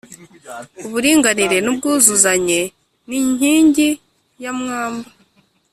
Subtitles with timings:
[0.85, 2.59] uburinganire n’ubwuzuzanye
[3.07, 3.89] ni inkingi
[4.43, 5.09] ya mwamba